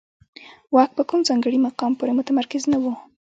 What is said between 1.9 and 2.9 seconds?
پورې متمرکز نه و.